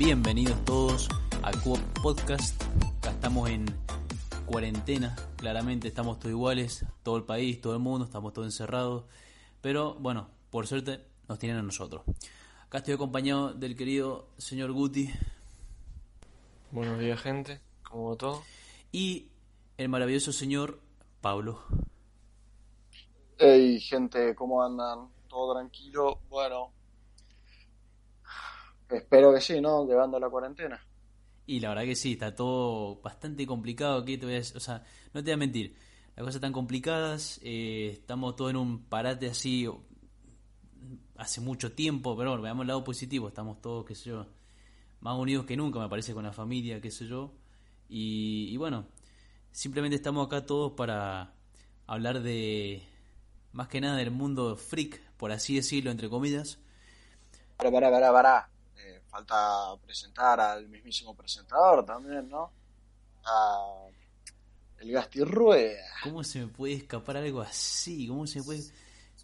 [0.00, 1.10] bienvenidos todos
[1.42, 2.58] a Cubo Podcast.
[3.00, 3.66] Acá estamos en
[4.46, 9.04] cuarentena, claramente estamos todos iguales, todo el país, todo el mundo, estamos todos encerrados.
[9.60, 12.02] Pero bueno, por suerte nos tienen a nosotros.
[12.64, 15.10] Acá estoy acompañado del querido señor Guti
[16.70, 17.60] Buenos días, gente.
[17.82, 18.42] ¿Cómo va todo?
[18.92, 19.28] y
[19.76, 20.80] el maravilloso señor
[21.20, 21.60] Pablo.
[23.36, 25.10] Hey, gente, ¿cómo andan?
[25.28, 26.20] ¿Todo tranquilo?
[26.30, 26.72] Bueno,
[28.90, 29.86] espero que sí, ¿no?
[29.86, 30.80] Llevando la cuarentena.
[31.46, 34.84] Y la verdad que sí, está todo bastante complicado aquí, te voy a o sea,
[35.12, 35.74] no te voy a mentir,
[36.14, 39.68] las cosas están complicadas, eh, estamos todos en un parate así
[41.16, 44.26] hace mucho tiempo, pero bueno, veamos el lado positivo, estamos todos, qué sé yo,
[45.00, 47.32] más unidos que nunca, me parece, con la familia, qué sé yo,
[47.88, 48.86] y, y bueno,
[49.50, 51.34] simplemente estamos acá todos para
[51.86, 52.82] hablar de,
[53.52, 56.58] más que nada del mundo freak, por así decirlo, entre comillas,
[57.58, 58.50] Pero pará, pará, pará.
[59.10, 62.50] Falta presentar al mismísimo presentador también, ¿no?
[63.24, 63.86] A
[64.78, 65.82] el Gasti Rueda.
[66.04, 68.06] ¿cómo se me puede escapar algo así?
[68.08, 68.62] ¿Cómo se me puede...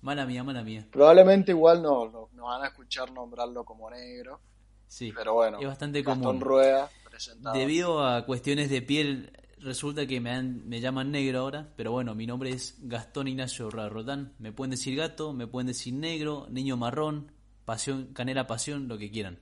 [0.02, 0.86] Mala mía, mala mía.
[0.92, 4.40] Probablemente igual no, no, nos van a escuchar nombrarlo como negro,
[4.86, 6.40] Sí, pero bueno, es bastante Gastón común.
[6.42, 7.58] Rueda, presentador.
[7.58, 12.14] Debido a cuestiones de piel, resulta que me, han- me llaman negro ahora, pero bueno,
[12.14, 14.34] mi nombre es Gastón Ignacio Rotán.
[14.38, 17.32] Me pueden decir gato, me pueden decir negro, niño marrón,
[17.64, 19.40] pasión, canela pasión, lo que quieran.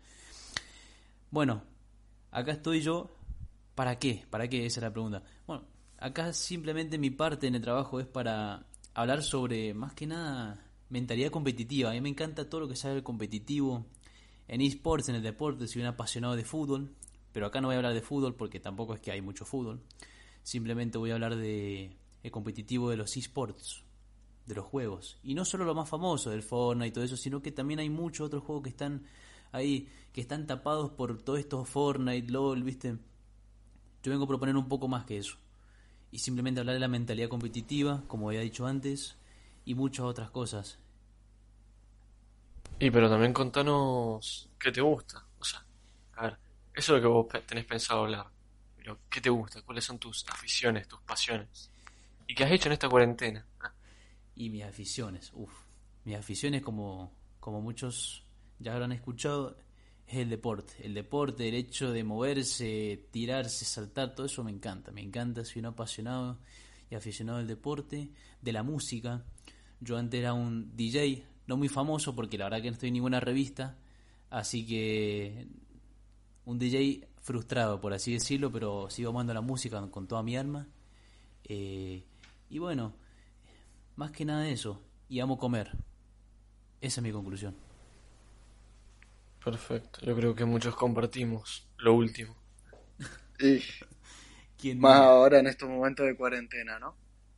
[1.35, 1.65] Bueno,
[2.31, 3.11] acá estoy yo.
[3.75, 4.25] ¿Para qué?
[4.31, 4.67] ¿Para qué?
[4.67, 5.25] Esa es la pregunta.
[5.49, 5.65] Bueno,
[5.99, 11.33] acá simplemente mi parte en el trabajo es para hablar sobre, más que nada, mentalidad
[11.33, 11.91] competitiva.
[11.91, 13.85] A mí me encanta todo lo que sea el competitivo.
[14.47, 16.95] En esports, en el deporte, soy un apasionado de fútbol.
[17.33, 19.83] Pero acá no voy a hablar de fútbol porque tampoco es que hay mucho fútbol.
[20.45, 23.83] Simplemente voy a hablar de el competitivo de los esports,
[24.47, 25.19] de los juegos.
[25.25, 27.91] Y no solo lo más famoso, del Fortnite y todo eso, sino que también hay
[27.91, 29.03] muchos otros juegos que están
[29.55, 32.99] ahí, que están tapados por todo esto Fortnite, LOL, ¿viste?
[34.05, 35.37] Yo vengo a proponer un poco más que eso.
[36.13, 39.17] Y simplemente hablar de la mentalidad competitiva, como había dicho antes,
[39.64, 40.79] y muchas otras cosas.
[42.79, 45.25] Y pero también contanos qué te gusta.
[45.39, 45.64] O sea,
[46.14, 46.39] a ver,
[46.75, 48.27] eso es lo que vos tenés pensado hablar.
[48.77, 49.63] Pero, ¿qué te gusta?
[49.63, 51.70] ¿Cuáles son tus aficiones, tus pasiones?
[52.27, 53.47] ¿Y qué has hecho en esta cuarentena?
[53.61, 53.73] Ah,
[54.35, 55.53] Y mis aficiones, uff.
[56.05, 58.23] Mis aficiones, como, como muchos
[58.64, 59.58] ya habrán escuchado,
[60.07, 60.75] es el deporte.
[60.83, 64.91] El deporte, el hecho de moverse, tirarse, saltar, todo eso me encanta.
[64.91, 66.39] Me encanta, soy un apasionado
[66.91, 68.11] y aficionado del deporte,
[68.41, 69.23] de la música.
[69.80, 72.95] Yo antes era un DJ, no muy famoso porque la verdad que no estoy en
[72.95, 73.77] ninguna revista.
[74.30, 75.46] Así que
[76.46, 80.67] un DJ frustrado, por así decirlo, pero sigo amando la música con toda mi alma.
[81.45, 82.02] Eh,
[82.48, 82.95] y bueno,
[83.96, 84.81] más que nada eso.
[85.08, 85.70] Y amo comer.
[86.81, 87.64] Esa es mi conclusión.
[89.45, 90.01] Perfecto.
[90.03, 92.35] Yo creo que muchos compartimos lo último.
[93.39, 93.63] Y
[94.59, 96.97] ¿Quién más ahora en estos momentos de cuarentena, ¿no?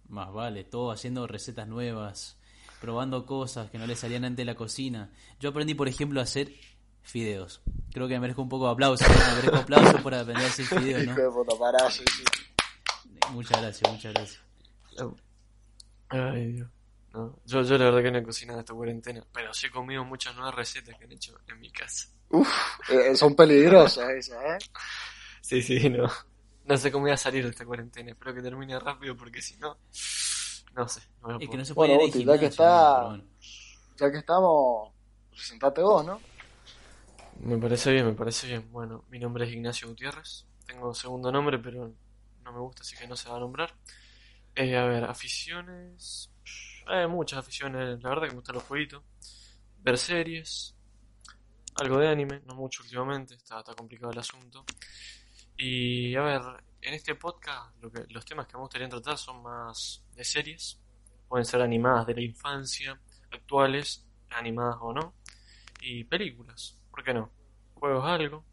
[0.09, 2.39] Más vale, todo haciendo recetas nuevas,
[2.81, 5.11] probando cosas que no le salían antes de la cocina.
[5.41, 6.53] Yo aprendí, por ejemplo, a hacer
[7.03, 7.63] fideos.
[7.93, 9.05] Creo que me merezco un poco de aplauso.
[9.09, 11.23] Me merezco aplauso por aprender a hacer fideos, Hijo ¿no?
[11.23, 12.25] de puta, pará, sí, sí.
[13.33, 14.41] Muchas gracias, muchas gracias.
[16.09, 16.76] Ay, Dios.
[17.17, 20.05] No, yo, yo la verdad que no he cocinado esta cuarentena, pero sí he comido
[20.05, 22.09] muchas nuevas recetas que han hecho en mi casa.
[22.29, 22.49] Uf,
[22.91, 24.59] eh, son peligrosas esas, ¿eh?
[25.41, 26.11] Sí, sí, no.
[26.65, 28.11] No sé cómo voy a salir de esta cuarentena.
[28.11, 29.79] Espero que termine rápido porque si no,
[30.75, 31.01] no sé.
[31.23, 31.59] No Es que poder.
[31.59, 33.21] no se puede Bueno, ir ya que está-.
[33.97, 34.93] Ya que estamos,
[35.31, 36.21] presentate vos, ¿no?
[37.41, 38.71] Me parece bien, me parece bien.
[38.73, 40.47] Bueno, mi nombre es Ignacio Gutiérrez.
[40.67, 41.93] Tengo segundo nombre, pero
[42.43, 43.75] no me gusta, así que no se va a nombrar.
[44.57, 46.31] Eh, a ver, aficiones.
[46.87, 49.03] Hay muchas aficiones, la verdad que me gustan los jueguitos.
[49.79, 50.77] Ver series.
[51.75, 54.65] Algo de anime, no mucho últimamente, está, está complicado el asunto.
[55.57, 56.43] Y a ver,
[56.81, 60.81] en este podcast lo que, los temas que me gustaría tratar son más de series.
[61.29, 63.01] Pueden ser animadas de la infancia,
[63.33, 65.15] actuales, animadas o no.
[65.81, 67.33] Y películas, ¿por qué no?
[67.75, 68.45] Juegos algo.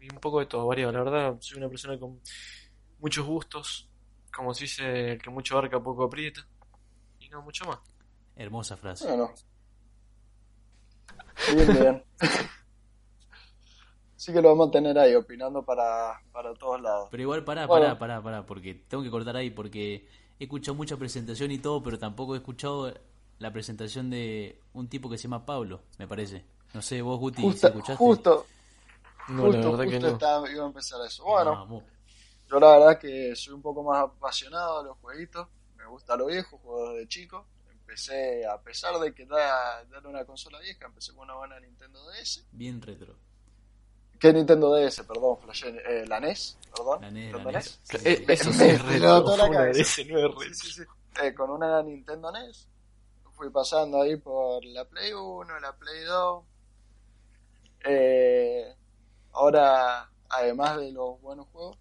[0.00, 0.92] Y un poco de todo, variado.
[0.92, 2.20] La verdad, soy una persona con
[3.00, 3.90] muchos gustos.
[4.34, 6.46] Como se dice, que mucho abarca poco aprieta.
[7.30, 7.78] No mucho más.
[8.36, 9.06] Hermosa frase.
[9.06, 9.30] Bueno.
[11.54, 12.04] Bien, bien.
[14.16, 17.08] Así que lo vamos a tener ahí, opinando para, para todos lados.
[17.10, 17.86] Pero igual, pará, Bueno.
[17.86, 20.06] pará, pará, pará, porque tengo que cortar ahí, porque
[20.38, 22.92] he escuchado mucha presentación y todo, pero tampoco he escuchado
[23.38, 26.44] la presentación de un tipo que se llama Pablo, me parece.
[26.74, 27.96] No sé, vos, Guti, si Justo, escuchaste.
[27.96, 28.46] justo,
[29.28, 30.12] No, justo, la verdad que justo no.
[30.12, 31.24] estaba- iba a empezar eso.
[31.24, 31.82] Bueno,
[32.50, 35.48] yo la verdad que soy un poco más apasionado de los jueguitos.
[35.90, 37.46] Me gusta lo viejo, juego desde chico.
[37.68, 41.98] Empecé, a pesar de que da, dar una consola vieja, empecé con una buena Nintendo
[42.12, 42.44] DS.
[42.52, 43.16] Bien retro.
[44.20, 45.02] ¿Qué Nintendo DS?
[45.02, 47.00] Perdón, flashé, eh, la NES, perdón.
[47.02, 47.54] La NES, la NES.
[47.54, 47.80] NES.
[47.82, 48.24] Sí, Eh, sí.
[48.28, 48.84] Eso sí es.
[48.84, 50.82] DS no sí, sí.
[51.24, 52.68] Eh, con una Nintendo NES.
[53.32, 56.44] Fui pasando ahí por la Play 1, la Play 2.
[57.86, 58.76] Eh,
[59.32, 61.76] ahora, además de los buenos juegos,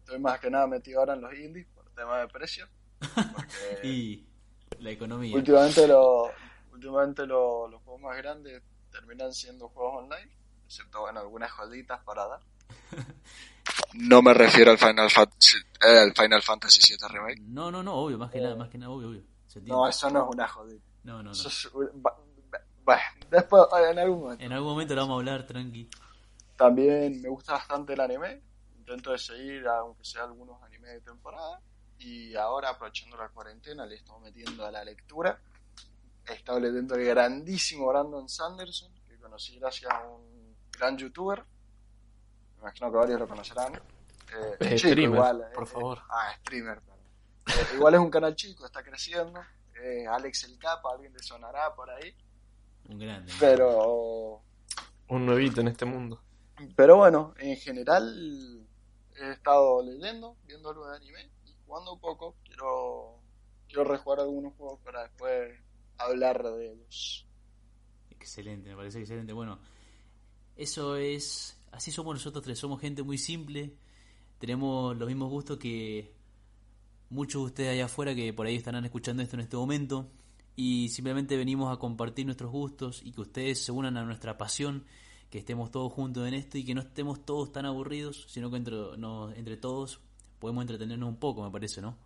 [0.00, 2.68] estoy más que nada metido ahora en los indies por tema de precio.
[3.82, 4.26] Y
[4.80, 5.34] la economía.
[5.36, 6.30] últimamente, lo-
[6.72, 10.30] últimamente lo- los juegos más grandes terminan siendo juegos online,
[10.66, 12.40] excepto bueno, algunas joditas para dar.
[13.94, 17.40] No me refiero al Final, Fantasy, eh, al Final Fantasy VII Remake.
[17.40, 19.22] No, no, no, obvio, más que nada, más que nada, obvio, obvio.
[19.62, 20.84] No, eso no es una jodita.
[21.02, 21.32] no, no, no.
[21.32, 22.16] Eso es- va-
[22.52, 23.00] va- va-
[23.30, 24.44] después, en algún momento.
[24.44, 25.88] En algún momento lo vamos a hablar, tranqui.
[26.56, 28.40] También me gusta bastante el anime.
[28.78, 31.60] Intento de seguir, aunque sea algunos animes de temporada.
[31.98, 35.40] Y ahora, aprovechando la cuarentena, le estamos metiendo a la lectura.
[36.28, 41.44] He estado leyendo el grandísimo Brandon Sanderson, que conocí gracias a un gran youtuber.
[42.56, 43.74] Me imagino que varios lo conocerán.
[43.74, 45.98] Eh, Eh, chico streamer, igual, por eh, favor.
[46.10, 46.96] Ah, streamer, perdón.
[47.46, 49.40] Eh, igual es un canal chico, está creciendo.
[49.80, 52.14] Eh, Alex el Capa, alguien le sonará por ahí.
[52.88, 53.32] Un grande.
[53.38, 54.42] Pero
[55.08, 56.20] Un nuevito en este mundo.
[56.74, 58.66] Pero bueno, en general
[59.16, 61.30] he estado leyendo, viendo algo de anime
[61.66, 62.36] jugando un poco.
[62.44, 63.20] Quiero,
[63.66, 65.58] quiero rejugar algunos juegos para después
[65.98, 67.26] hablar de ellos.
[68.10, 69.32] Excelente, me parece excelente.
[69.32, 69.58] Bueno,
[70.56, 71.60] eso es.
[71.72, 72.58] Así somos nosotros tres.
[72.58, 73.74] Somos gente muy simple.
[74.38, 76.14] Tenemos los mismos gustos que
[77.08, 80.10] muchos de ustedes allá afuera que por ahí estarán escuchando esto en este momento.
[80.54, 84.84] Y simplemente venimos a compartir nuestros gustos y que ustedes se unan a nuestra pasión.
[85.30, 88.56] Que estemos todos juntos en esto y que no estemos todos tan aburridos, sino que
[88.56, 88.76] entre,
[89.36, 90.00] entre todos
[90.38, 91.96] podemos entretenernos un poco, me parece, ¿no?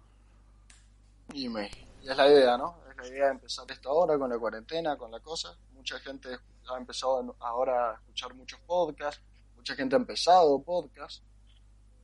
[1.33, 1.71] Y, me,
[2.03, 2.77] y es la idea, ¿no?
[2.91, 5.57] Es la idea de empezar esto ahora con la cuarentena, con la cosa.
[5.75, 6.29] Mucha gente
[6.69, 9.23] ha empezado ahora a escuchar muchos podcasts,
[9.57, 11.23] mucha gente ha empezado podcasts.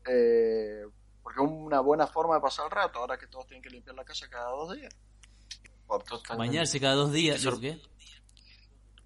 [0.09, 0.85] Eh,
[1.23, 3.97] porque es una buena forma de pasar el rato, ahora que todos tienen que limpiar
[3.97, 4.95] la casa cada dos días.
[6.37, 7.81] Bañarse cada dos días, Sor- ¿qué?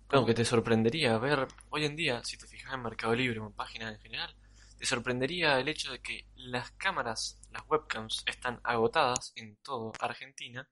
[0.07, 3.47] Claro, que te sorprendería ver hoy en día, si te fijas en Mercado Libre o
[3.47, 4.35] en páginas en general,
[4.81, 10.67] te sorprendería el hecho de que las cámaras, las webcams, están agotadas en todo Argentina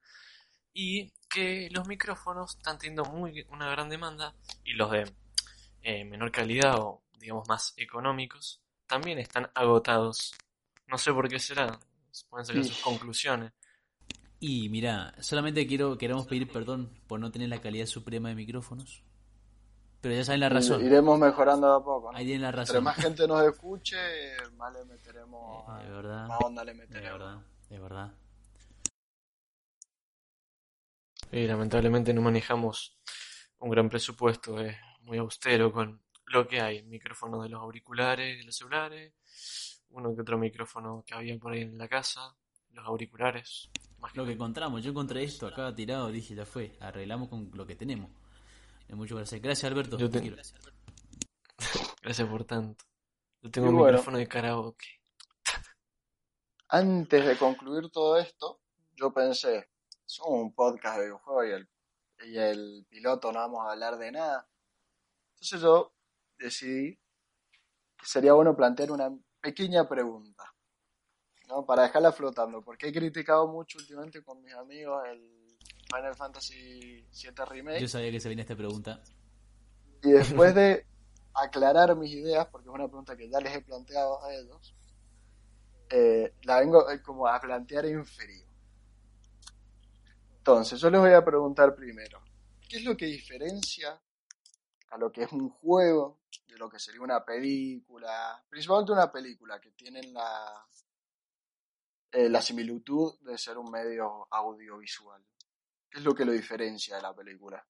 [0.72, 4.34] y que los micrófonos están teniendo muy, una gran demanda
[4.64, 5.12] y los de
[5.82, 10.34] eh, menor calidad o digamos más económicos también están agotados.
[10.86, 11.78] No sé por qué será,
[12.30, 13.52] pueden sacar sus conclusiones.
[14.40, 19.02] Y mira, solamente quiero queremos pedir perdón por no tener la calidad suprema de micrófonos.
[20.00, 20.84] Pero ya saben la razón.
[20.84, 22.12] Iremos mejorando de a poco.
[22.12, 22.18] ¿no?
[22.18, 22.84] Ahí tienen la Entre razón.
[22.84, 23.96] más gente nos escuche,
[24.56, 25.64] más le meteremos.
[25.80, 26.28] Eh, de verdad.
[26.28, 27.18] Más onda le De meteremos.
[27.18, 28.12] verdad, de verdad.
[31.32, 32.96] Y lamentablemente no manejamos
[33.58, 38.44] un gran presupuesto, es muy austero con lo que hay, micrófonos de los auriculares, de
[38.44, 39.12] los celulares,
[39.90, 42.34] uno que otro micrófono que había por ahí en la casa,
[42.70, 43.68] los auriculares,
[43.98, 47.50] más que Lo que encontramos, yo encontré esto acá tirado, dije, ya fue, arreglamos con
[47.52, 48.10] lo que tenemos.
[48.88, 49.40] Es mucho gracias.
[49.40, 49.98] Gracias Alberto.
[49.98, 50.36] Yo te- Quiero-
[52.02, 52.84] Gracias por tanto.
[53.42, 53.92] Yo tengo Y un bueno.
[53.92, 54.86] micrófono de karaoke.
[56.68, 58.60] Antes de concluir todo esto,
[58.94, 59.70] yo pensé,
[60.04, 61.68] somos un podcast de videojuegos y el,
[62.30, 64.48] y el piloto no vamos a hablar de nada.
[65.34, 65.94] Entonces yo
[66.38, 66.96] decidí
[67.96, 70.44] que sería bueno plantear una pequeña pregunta,
[71.48, 71.64] ¿no?
[71.64, 75.37] Para dejarla flotando, porque he criticado mucho últimamente con mis amigos el
[75.88, 77.80] Final Fantasy VII Remake.
[77.80, 79.02] Yo sabía que se venía esta pregunta.
[80.02, 80.86] Y después de
[81.34, 84.74] aclarar mis ideas, porque es una pregunta que ya les he planteado a ellos,
[85.90, 88.46] eh, la vengo eh, como a plantear en frío.
[90.36, 92.22] Entonces, yo les voy a preguntar primero,
[92.68, 94.00] ¿qué es lo que diferencia
[94.90, 98.42] a lo que es un juego de lo que sería una película?
[98.48, 100.66] Principalmente una película que tienen la,
[102.12, 105.22] eh, la similitud de ser un medio audiovisual.
[105.90, 107.64] ¿Qué es lo que lo diferencia de la película?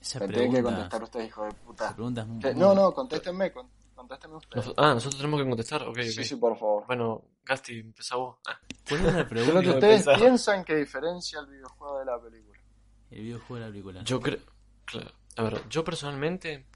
[0.00, 1.94] Esa Me tienen que pregunta, contestar ustedes, hijo de puta.
[1.94, 4.66] pregunta muy- No, no, contéstenme, con- contéstenme ustedes.
[4.66, 5.98] Nos- ah, nosotros tenemos que contestar, ok.
[6.02, 6.86] Sí, sí, por favor.
[6.86, 8.38] Bueno, Gasti, empezá vos.
[8.46, 8.58] Ah,
[8.88, 9.70] ¿Cuál es la ¿Qué es lo que pregunta?
[9.74, 10.18] Ustedes pensar.
[10.18, 12.58] piensan que diferencia el videojuego de la película?
[13.10, 14.02] El videojuego de la película.
[14.04, 14.38] Yo creo,
[14.84, 16.66] claro, a ver, yo personalmente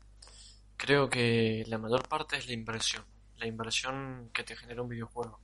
[0.76, 3.04] creo que la mayor parte es la inversión,
[3.36, 5.40] la inversión que te genera un videojuego.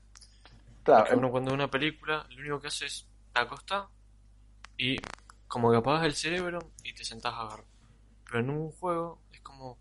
[0.88, 3.88] Claro, Porque uno cuando ve una película, lo único que hace es te acostás
[4.78, 4.97] y
[5.47, 7.64] como que apagas el cerebro y te sentás a ver.
[8.25, 9.76] Pero en un juego es como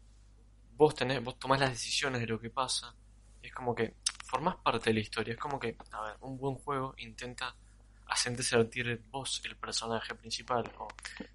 [0.76, 2.94] vos tenés, vos tomás las decisiones de lo que pasa.
[3.42, 3.96] Es como que
[4.26, 5.34] formás parte de la historia.
[5.34, 7.56] Es como que, a ver, un buen juego intenta
[8.08, 10.90] hacerte sentir vos el personaje principal o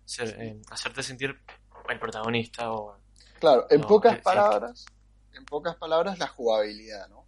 [0.04, 1.40] ser, eh, hacerte sentir
[1.88, 2.98] el protagonista o
[3.40, 4.84] Claro, en pocas palabras,
[5.32, 7.21] en pocas palabras la jugabilidad, ¿no?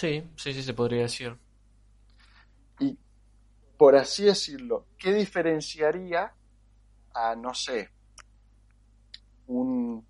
[0.00, 1.34] Sí, sí, sí, se podría decir.
[2.80, 2.96] Y
[3.76, 6.32] por así decirlo, ¿qué diferenciaría
[7.14, 7.90] a, no sé,
[9.48, 10.04] un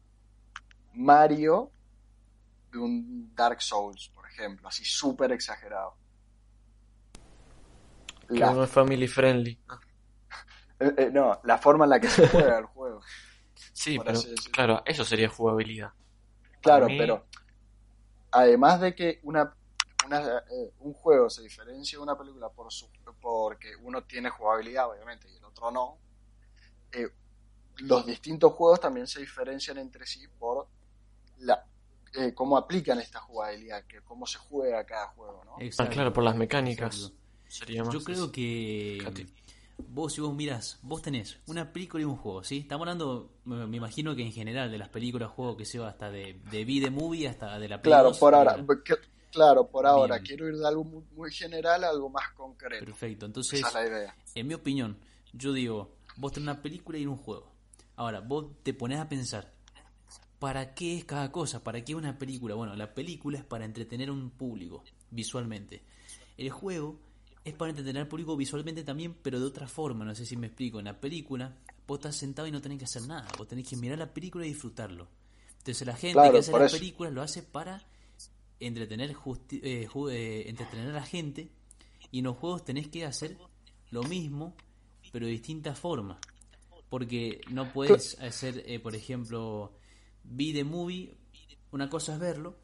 [0.95, 1.71] Mario
[2.73, 5.95] de un Dark Souls, por ejemplo, así súper exagerado?
[8.29, 9.59] Que La- no es family friendly.
[10.79, 13.01] Eh, eh, no, la forma en la que se juega el juego.
[13.73, 14.21] sí, pero
[14.53, 15.91] claro, eso sería jugabilidad.
[16.61, 17.25] Claro, mí- pero
[18.33, 19.55] además de que una,
[20.07, 22.89] una, eh, un juego se diferencia de una película por su,
[23.21, 25.99] porque uno tiene jugabilidad, obviamente, y el otro no,
[26.93, 27.09] eh,
[27.79, 30.67] los distintos juegos también se diferencian entre sí por
[31.39, 31.65] la
[32.15, 35.57] eh, cómo aplican esta jugabilidad, que cómo se juega cada juego, ¿no?
[35.79, 36.97] Ah, claro, por las mecánicas.
[36.97, 37.17] Exacto.
[37.49, 39.27] Sería más Yo creo que
[39.89, 42.59] vos si vos mirás, vos tenés una película y un juego, ¿sí?
[42.59, 45.89] Estamos hablando, me, me imagino que en general de las películas, juegos que se va
[45.89, 48.65] hasta de, de Be Movie hasta de la Play Claro, 2, por ahora, la-
[49.37, 50.27] claro, por ahora, Bien.
[50.27, 52.85] quiero ir de algo muy, muy general a algo más concreto.
[52.85, 54.17] Perfecto, entonces Esa es la idea.
[54.35, 54.97] En mi opinión,
[55.33, 57.53] yo digo, vos tenés una película y un juego.
[57.97, 59.53] Ahora, vos te pones a pensar,
[60.39, 61.63] ¿para qué es cada cosa?
[61.63, 62.55] ¿Para qué una película?
[62.55, 65.83] Bueno, la película es para entretener a un público, visualmente.
[66.37, 66.99] El juego
[67.45, 70.49] es para entretener al público visualmente también, pero de otra forma, no sé si me
[70.49, 70.79] explico.
[70.79, 73.77] En la película, vos estás sentado y no tenés que hacer nada, vos tenés que
[73.77, 75.07] mirar la película y disfrutarlo.
[75.59, 76.79] Entonces la gente Claro, que hace las eso.
[76.79, 77.83] películas lo hace para
[78.61, 81.49] entretener, justi- eh, ju- eh, entretener a la gente
[82.11, 83.37] y en los juegos tenés que hacer
[83.91, 84.55] lo mismo
[85.13, 86.19] pero de distintas formas
[86.89, 89.73] porque no puedes hacer eh, por ejemplo
[90.25, 91.15] be the movie
[91.73, 92.57] una cosa es verlo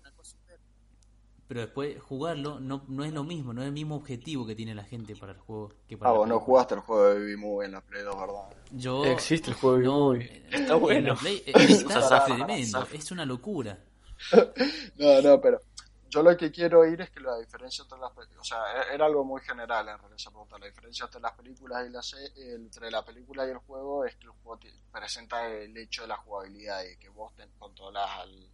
[1.49, 4.75] pero después jugarlo no, no es lo mismo no es el mismo objetivo que tiene
[4.75, 7.37] la gente para el juego que para Ah, vos no jugaste el juego de Baby
[7.37, 8.57] Movie en la Play 2, ¿verdad?
[8.73, 10.25] yo Existe el juego de no, Movie.
[10.25, 11.09] eh, Está en bueno.
[11.09, 13.79] la Play, eh, está tremendo es una locura
[14.99, 15.61] No, no, pero
[16.13, 18.95] yo lo que quiero ir es que la diferencia entre las películas, o sea, e-
[18.95, 22.03] era algo muy general en realidad esa pregunta, la diferencia entre las películas y la
[22.55, 26.09] entre la película y el juego es que el juego te- presenta el hecho de
[26.09, 28.51] la jugabilidad y que vos te controlas al,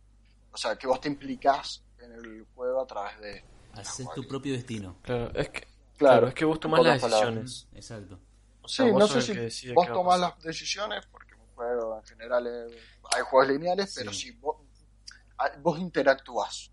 [0.53, 4.27] o sea, que vos te implicás en el juego a través de la hacer tu
[4.29, 7.35] propio destino Claro, es que, Claro, claro, es que vos tomás las palabras.
[7.35, 7.69] decisiones.
[7.73, 8.21] exacto
[8.63, 12.05] O sea, Sí, vos no sé si vos tomás las decisiones, porque un juego en
[12.05, 12.73] general es-
[13.17, 14.21] hay juegos lineales, pero Sí.
[14.21, 14.57] si vos,
[15.39, 16.71] ah, vos interactúas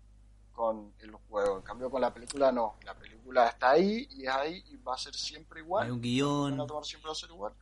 [0.56, 1.58] con el juego.
[1.58, 2.76] En cambio, con la película no.
[2.84, 5.84] La película está ahí y es ahí y va a ser siempre igual.
[5.84, 7.52] hay un Van guion a tomar siempre va a ser igual.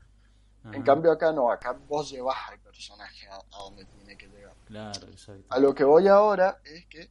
[0.63, 1.51] Ajá, En cambio, acá no.
[1.51, 4.55] Acá vos llevas al personaje a, a donde tiene que llegar.
[4.65, 7.11] claro exacto A lo que voy ahora es que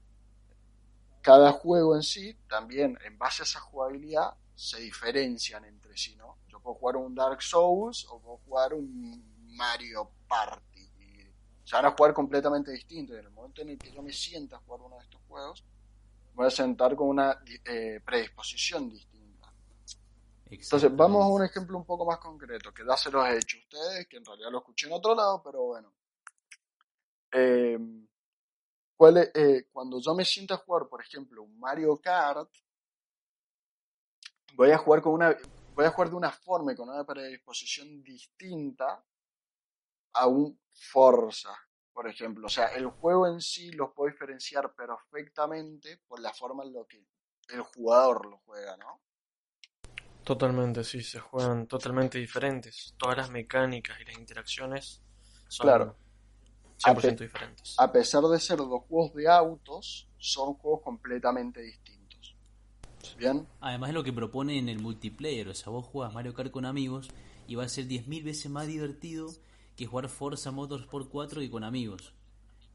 [1.22, 6.38] cada juego en sí, también en base a esa jugabilidad, se diferencian entre sí, ¿no?
[6.48, 9.24] Yo puedo jugar un Dark Souls o puedo jugar un
[9.56, 10.73] Mario Party.
[11.64, 13.18] Y se van a jugar completamente distintos.
[13.18, 15.64] En el momento en el que yo me sienta a jugar uno de estos juegos,
[16.34, 19.54] voy a sentar con una eh, predisposición distinta.
[20.50, 23.58] Entonces, vamos a un ejemplo un poco más concreto, que ya se los he hecho
[23.58, 25.94] a ustedes, que en realidad lo escuché en otro lado, pero bueno.
[27.32, 27.80] Eh,
[28.96, 32.50] ¿cuál es, eh, cuando yo me siento a jugar, por ejemplo, un Mario Kart,
[34.56, 35.36] voy a jugar con una,
[35.74, 39.04] voy a jugar de una forma y con una predisposición distinta
[40.14, 41.56] a un Forza,
[41.94, 42.48] por ejemplo.
[42.48, 46.82] O sea, el juego en sí los puedo diferenciar perfectamente por la forma en la
[46.88, 47.06] que
[47.50, 49.02] el jugador lo juega, ¿no?
[50.24, 52.94] Totalmente, sí, se juegan totalmente diferentes.
[52.98, 55.02] Todas las mecánicas y las interacciones
[55.50, 55.96] son Claro.
[56.78, 57.76] 100% diferentes.
[57.78, 62.36] a pesar de ser dos juegos de autos, son juegos completamente distintos.
[63.18, 63.46] ¿Bien?
[63.60, 66.66] Además es lo que propone en el multiplayer, o sea, vos jugás Mario Kart con
[66.66, 67.10] amigos
[67.48, 69.28] y va a ser 10.000 veces más divertido
[69.76, 72.14] que jugar Forza Motorsport 4 y con amigos.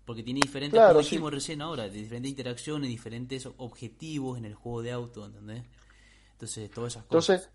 [0.05, 1.11] Porque tiene diferentes, Claro, como sí.
[1.11, 5.65] dijimos recién ahora, diferentes interacciones, diferentes objetivos en el juego de auto, ¿entendés?
[6.33, 7.43] Entonces, todas esas cosas.
[7.43, 7.51] Entonces,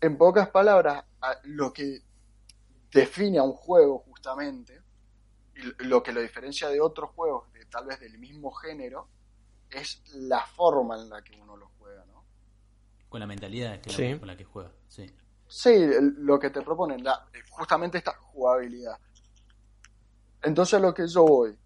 [0.00, 2.02] en pocas palabras, a- lo que
[2.92, 4.82] define a un juego justamente,
[5.56, 9.08] y lo que lo diferencia de otros juegos, de tal vez del mismo género,
[9.70, 12.24] es la forma en la que uno lo juega, ¿no?
[13.08, 14.18] Con la mentalidad que Sí.
[14.18, 15.06] con la que juega, sí.
[15.48, 15.70] Sí,
[16.18, 18.98] lo que te proponen, la, justamente esta jugabilidad.
[20.42, 21.58] Entonces lo que yo voy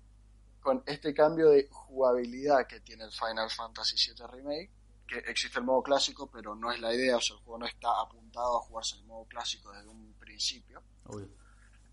[0.60, 4.70] con este cambio de jugabilidad que tiene el Final Fantasy VII Remake,
[5.06, 7.66] que existe el modo clásico, pero no es la idea, o sea, el juego no
[7.66, 10.82] está apuntado a jugarse en el modo clásico desde un principio.
[11.06, 11.28] Obvio.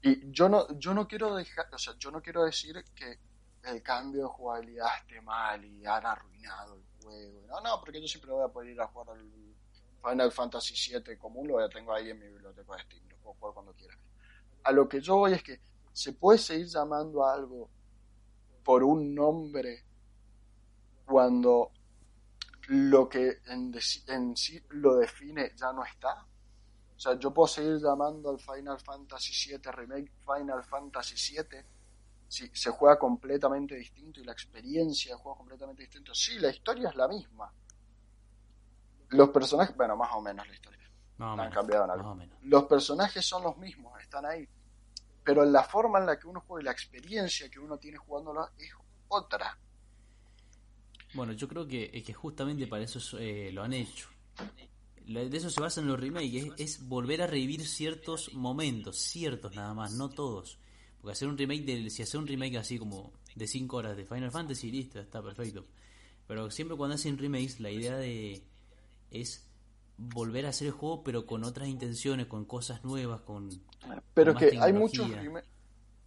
[0.02, 3.20] Y yo no, yo no quiero dejar, o sea, yo no quiero decir que
[3.64, 7.48] el cambio de jugabilidad esté mal y han arruinado el juego.
[7.48, 9.49] No, no, porque yo siempre voy a poder ir a jugar al
[10.02, 13.54] Final Fantasy VII común, lo tengo ahí en mi biblioteca de Steam, lo puedo jugar
[13.54, 13.98] cuando quiera.
[14.64, 15.60] A lo que yo voy es que
[16.00, 17.70] ¿Se puede seguir llamando a algo
[18.64, 19.84] por un nombre
[21.06, 21.72] cuando
[22.70, 23.74] lo que en,
[24.38, 26.26] sí lo define ya no está?
[26.96, 31.66] O sea, yo puedo seguir llamando al Final Fantasy VII Remake Final Fantasy VII
[32.30, 36.14] si se juega completamente distinto y la experiencia de juego completamente distinto.
[36.14, 37.52] Sí, la historia es la misma.
[39.10, 40.90] Los personajes, bueno, más o menos la historia.
[41.18, 42.12] Más o Han cambiado en algo.
[42.12, 42.38] o menos.
[42.44, 44.48] Los personajes son los mismos, están ahí.
[45.24, 48.50] Pero la forma en la que uno juega y la experiencia que uno tiene jugándolo
[48.58, 48.72] es
[49.10, 49.58] otra.
[51.14, 54.08] Bueno, yo creo que, es que justamente para eso eh, lo han hecho.
[55.06, 59.56] De eso se basa en los remakes, es, es volver a revivir ciertos momentos, ciertos
[59.56, 60.60] nada más, no todos.
[61.02, 64.06] Porque hacer un remake, del, si hacer un remake así como de 5 horas de
[64.06, 65.66] Final Fantasy, listo, está perfecto.
[66.28, 68.44] Pero siempre cuando hacen remakes, la idea de
[69.12, 69.46] es
[69.98, 73.50] volver a hacer el juego, pero con otras intenciones, con cosas nuevas, con...
[74.14, 75.10] Pero Con que más hay muchos.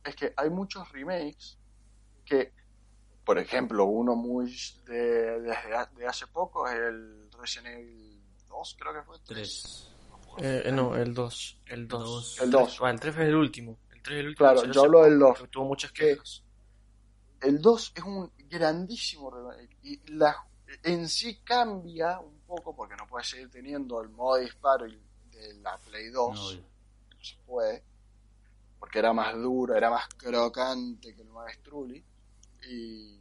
[0.05, 1.59] Es que hay muchos remakes
[2.25, 2.53] que,
[3.25, 4.55] por ejemplo, uno muy
[4.87, 9.17] de, desde ha- de hace poco es el Resident Evil 2, creo que fue.
[9.27, 9.89] 3.
[10.39, 11.61] Eh, eh, no, el 2.
[11.67, 12.03] El 2.
[12.05, 12.41] Dos.
[12.41, 12.79] El 2.
[12.83, 13.79] Ah, el 3 es el último.
[13.93, 14.49] El 3 es el último.
[14.53, 15.39] Claro, yo hablo del poco, 2.
[15.43, 16.43] que Tuvo muchas Que- quejas.
[17.41, 20.35] El 2 es un grandísimo remake y la,
[20.85, 25.55] en sí cambia un poco porque no puedes seguir teniendo el modo de disparo de
[25.63, 26.35] la Play 2.
[26.55, 27.83] No, no se puede,
[28.79, 32.05] porque era más duro, era más crocante que el Maestruli.
[32.69, 33.19] Y...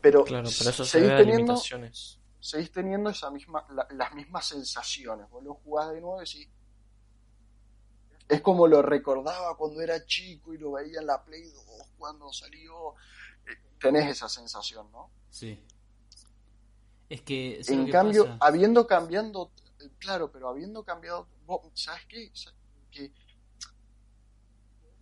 [0.00, 1.56] Pero, Claro, pero eso se seguís teniendo,
[2.40, 5.28] seguís teniendo esa misma, la- las mismas sensaciones.
[5.30, 6.48] Vos lo jugás de nuevo y decís,
[8.28, 11.64] es como lo recordaba cuando era chico y lo veía en la Play 2
[11.98, 12.94] cuando salió.
[13.46, 15.10] Eh, Tenés esa sensación, ¿no?
[15.30, 15.60] sí.
[17.12, 17.58] Es que...
[17.62, 18.38] ¿sabes En que cambio, pasa?
[18.40, 19.50] habiendo cambiado,
[19.80, 21.28] eh, claro, pero habiendo cambiado,
[21.74, 22.30] ¿sabes qué?
[22.32, 22.54] Sa-
[22.90, 23.12] Que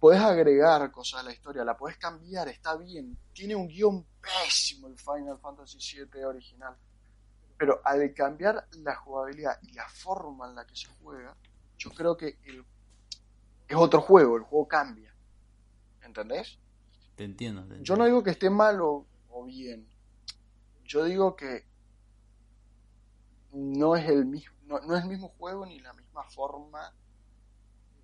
[0.00, 3.16] puedes agregar cosas a la historia, la puedes cambiar, está bien.
[3.32, 6.74] Tiene un guion pésimo el Final Fantasy VII original,
[7.56, 11.36] pero al cambiar la jugabilidad y la forma en la que se juega,
[11.78, 12.64] yo creo que el-
[13.68, 15.14] es otro juego, el juego cambia.
[16.02, 16.58] ¿Entendés?
[17.14, 17.62] Te entiendo.
[17.62, 17.96] te Yo entiendo.
[17.98, 19.86] no digo que esté mal o, o bien.
[20.84, 21.69] Yo digo que
[23.52, 26.92] no es el mismo, no, no es el mismo juego ni la misma forma.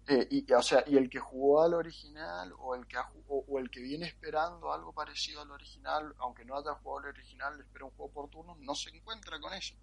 [0.08, 3.58] Eh, y, o sea, y el que jugó al original o el que ha o,
[3.58, 7.86] el que viene esperando algo parecido al original, aunque no haya jugado al original, espera
[7.86, 9.74] un juego por turnos, no se encuentra con eso.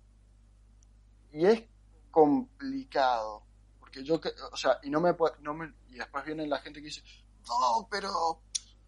[1.33, 1.63] Y es
[2.09, 3.43] complicado,
[3.79, 4.21] porque yo
[4.51, 7.03] o sea, y no me, no me y después viene la gente que dice,
[7.45, 8.43] "No, pero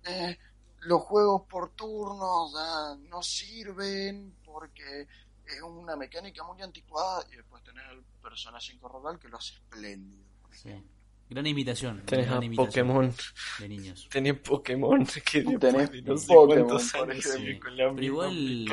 [0.05, 0.38] eh,
[0.85, 5.07] los juegos por turnos ah, no sirven porque
[5.47, 9.53] es una mecánica muy anticuada y después tenés el Persona 5 Royal que lo hace
[9.53, 10.23] espléndido.
[10.41, 10.69] por Sí.
[10.69, 10.91] ejemplo.
[11.27, 12.05] Gran imitación.
[12.05, 13.13] Tenés gran a imitación Pokémon.
[13.60, 14.08] De niños.
[14.12, 17.31] Tenés Pokémon que Tenés de no sé Pokémon, por ejemplo.
[17.31, 18.65] sigue con la Pero misma igual-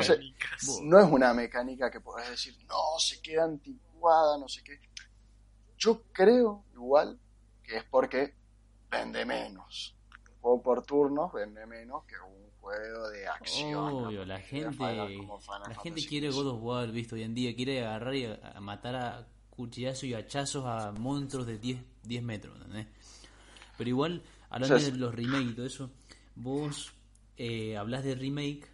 [0.83, 4.79] No es una mecánica que podés decir, no, se queda anticuada, no sé qué.
[5.77, 7.19] Yo creo igual
[7.63, 8.35] que es porque
[8.91, 9.95] vende menos.
[10.39, 13.71] Juego por turnos vende menos que un juego de acción.
[13.71, 13.97] ¿no?
[14.07, 14.77] Obvio, la Porque gente,
[15.67, 16.29] la gente quiere.
[16.29, 20.05] God of War, visto hoy en día, quiere agarrar y a, a matar a cuchillazos
[20.05, 22.87] y hachazos a monstruos de 10, 10 metros, ¿entendés?
[23.77, 25.91] Pero igual, hablando O sea, de los remakes y todo eso,
[26.35, 26.93] vos
[27.37, 28.67] eh, hablas de remake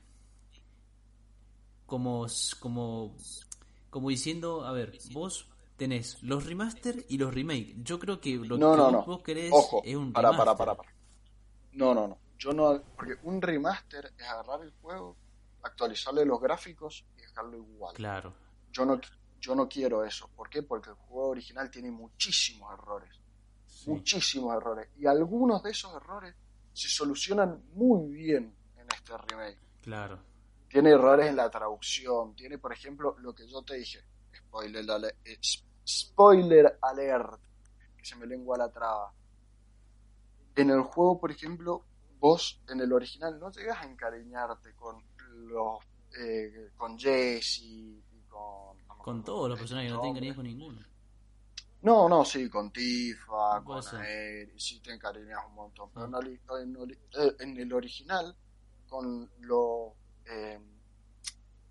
[1.86, 2.28] como,
[2.60, 3.16] como,
[3.90, 5.48] como diciendo, a ver, vos
[5.78, 7.76] tenés los remaster y los remake.
[7.84, 9.06] Yo creo que lo No, que no, vos, no.
[9.06, 10.56] vos querés Ojo, es un para, remaster.
[10.56, 10.90] para, para, para.
[11.74, 12.18] No, no, no.
[12.40, 15.16] Yo no, porque un remaster es agarrar el juego,
[15.62, 17.94] actualizarle los gráficos y dejarlo igual.
[17.96, 18.34] Claro,
[18.72, 19.00] Yo no,
[19.40, 20.30] yo no quiero eso.
[20.36, 20.64] ¿Por qué?
[20.64, 23.14] Porque el juego original tiene muchísimos errores.
[23.68, 24.90] sí, Muchísimos errores.
[24.98, 26.34] Y algunos de esos errores
[26.74, 29.60] se solucionan muy bien en este remake.
[29.82, 30.20] claro.
[30.70, 32.36] Tiene errores en la traducción.
[32.36, 34.04] Tiene, por ejemplo, lo que yo te dije.
[34.38, 35.40] Spoiler, ale- eh,
[35.86, 37.42] spoiler alert.
[37.98, 39.12] Que se me lengua la traba.
[40.56, 41.86] En el juego, por ejemplo,
[42.20, 45.04] vos en el original no llegas a encariñarte con
[45.48, 45.80] los
[46.20, 50.80] eh, con Jesse y con no Con todos los personajes, no te encariñas con ninguno.
[51.82, 53.82] No, no, sí, con Tifa, con.
[53.96, 55.90] Aerith, sí te encariñas un montón.
[55.94, 56.20] Pero Ah.
[56.62, 58.36] en, en oli- eh, en el original,
[58.90, 59.94] con los...
[60.26, 60.60] Eh,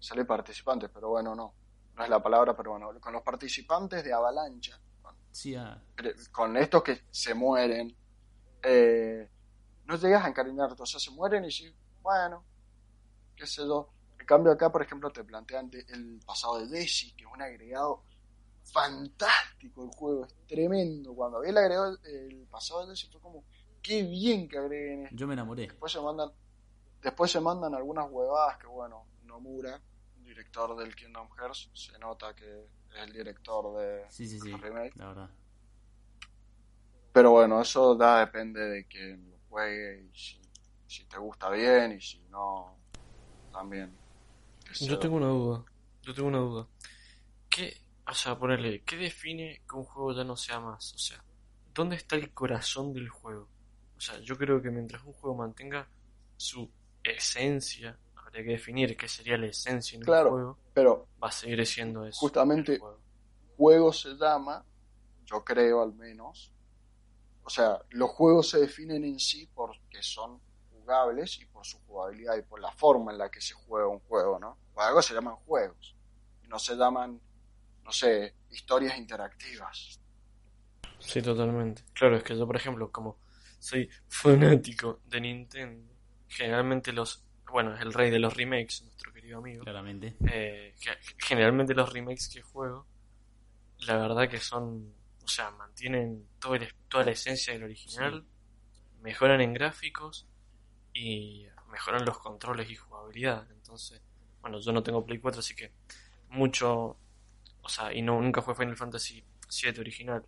[0.01, 1.53] sale participantes, pero bueno, no.
[1.95, 2.99] No es la palabra, pero bueno.
[3.01, 5.79] Con los participantes de Avalancha, con, Sí, ah,
[6.33, 7.95] con estos que se mueren,
[8.63, 9.29] eh,
[9.89, 10.83] no llegas a encariñarte.
[10.83, 12.45] O sea, se mueren y sí, bueno,
[13.35, 13.91] qué sé yo.
[14.21, 17.41] En cambio acá, por ejemplo, te plantean de- el pasado de Desi, que es un
[17.43, 18.05] agregado
[18.65, 21.15] fantástico el juego, es tremendo.
[21.15, 23.45] Cuando vi el agregado, el pasado de Desi fue como,
[23.83, 25.17] qué bien que agreguen esto.
[25.17, 25.63] Yo me enamoré.
[25.63, 26.31] Después se mandan,
[27.03, 29.81] después se mandan algunas huevadas que bueno, Nomura,
[30.23, 34.53] director del Kingdom Hearts, se nota que es el director de Sí, sí, sí.
[34.53, 34.95] remake.
[34.97, 35.31] La verdad.
[37.13, 40.41] Pero bueno, eso da depende de quien lo juegue y si,
[40.87, 42.77] si te gusta bien y si no,
[43.53, 43.97] también.
[44.81, 45.65] Yo tengo una duda.
[46.03, 46.67] Yo tengo una duda.
[47.49, 50.93] ¿Qué, o sea, ponerle, ¿qué define que un juego ya no sea más?
[50.95, 51.23] O sea,
[51.75, 53.49] ¿dónde está el corazón del juego?
[53.97, 55.89] O sea, yo creo que mientras un juego mantenga
[56.37, 56.71] su
[57.03, 60.29] esencia, habría que definir qué sería la esencia en Claro.
[60.29, 62.19] un juego, Pero va a seguir siendo eso.
[62.21, 63.01] Justamente- el juego.
[63.57, 64.65] juego se llama,
[65.25, 66.53] yo creo al menos,
[67.45, 72.37] o sea, los juegos se definen en sí porque son jugables y por su jugabilidad
[72.37, 74.59] y por la forma en la que se juega un juego, ¿no?
[74.75, 75.97] Por algo se llaman juegos
[76.43, 77.21] y no se llaman,
[77.85, 80.01] no sé, historias interactivas.
[80.99, 81.83] Sí, totalmente.
[81.95, 83.19] Claro, es que yo, por ejemplo, como
[83.59, 85.93] soy fanático de Nintendo,
[86.29, 89.65] generalmente los, bueno, es el rey de los remakes, nuestro querido amigo.
[89.65, 90.17] Claramente.
[90.31, 92.87] Eh, ge- generalmente los remakes que juego,
[93.81, 94.95] la verdad que son,
[95.29, 98.25] o sea, mantienen todo el- toda la esencia del original,
[99.03, 100.27] mejoran en gráficos
[100.95, 103.51] y mejoran los controles y jugabilidad.
[103.53, 104.01] Entonces,
[104.41, 105.73] bueno, yo no tengo Play 4, así que
[106.31, 106.99] mucho,
[107.63, 110.25] o sea, y no, nunca jugué Final Fantasy 7 original.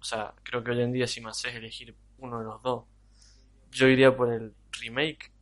[0.00, 2.86] O sea, creo que hoy en día si me haces elegir uno de los dos,
[3.70, 5.32] yo iría por el remake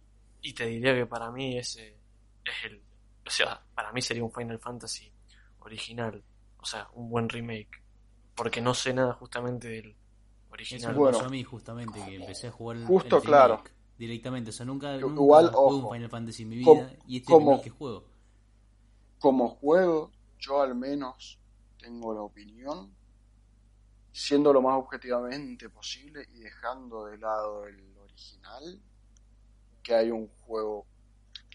[0.42, 1.96] y te diría que para mí ese
[2.44, 2.82] es el,
[3.26, 5.12] o sea, para mí sería un Final Fantasy
[5.60, 6.24] original,
[6.58, 7.82] o sea, un buen remake,
[8.34, 9.96] porque no sé nada justamente del Eso
[10.50, 10.92] original.
[10.92, 11.16] me Bueno.
[11.18, 13.62] pasó a mí justamente, que empecé a jugar el- Justo, el claro.
[13.98, 14.50] directamente.
[14.50, 15.88] O sea, nunca, Igual, nunca jugué ojo.
[15.88, 18.04] un Final Fantasy en mi vida Como- y este como- remake que juego.
[19.18, 21.38] Como juego, yo al menos
[21.78, 22.94] tengo la opinión,
[24.12, 28.80] siendo lo más objetivamente posible y dejando de lado el original,
[29.82, 30.86] que hay un juego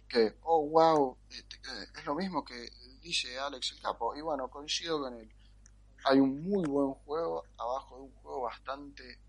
[0.07, 2.69] que, oh wow, es lo mismo que
[3.01, 5.31] dice Alex el Capo, y bueno, coincido con él.
[6.05, 9.19] Hay un muy buen juego abajo de un juego bastante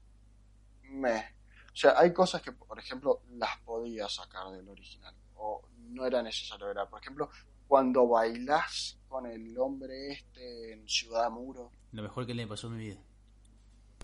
[0.85, 1.25] meh.
[1.73, 6.23] O sea, hay cosas que, por ejemplo, las podía sacar del original, o no era
[6.23, 6.77] necesario ver.
[6.89, 7.31] Por ejemplo,
[7.69, 12.77] cuando bailás con el hombre este en Ciudad Muro, Lo mejor que le pasó en
[12.77, 13.01] mi vida.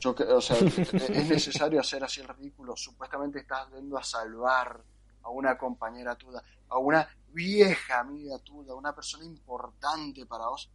[0.00, 2.76] yo que- o sea, es necesario hacer así el ridículo.
[2.76, 4.82] Supuestamente estás yendo a salvar
[5.22, 10.70] a una compañera tuya, a una vieja amiga tuya, a una persona importante para vos.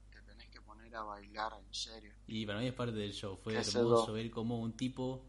[0.94, 2.14] A bailar en serio.
[2.28, 3.38] Y para mí es parte del show.
[3.38, 5.24] Fue hermoso ver como un tipo